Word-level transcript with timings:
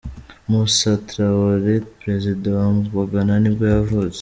Moussa 0.49 0.93
Traoré, 1.07 1.75
perezida 1.99 2.47
wa 2.57 2.67
wa 2.95 3.05
Ghana 3.11 3.33
nibwo 3.39 3.63
yavutse. 3.73 4.19